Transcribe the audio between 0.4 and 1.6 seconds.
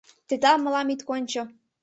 мылам ит кончо.